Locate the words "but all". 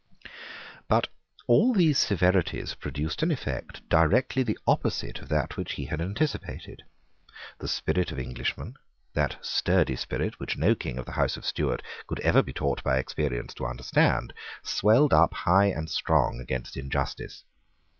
0.87-1.75